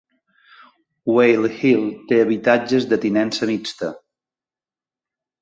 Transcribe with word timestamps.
Whale 1.17 1.51
Hill 1.57 1.83
té 2.13 2.19
habitatges 2.23 2.89
de 2.95 3.01
tinença 3.05 3.51
mixta. 3.53 3.93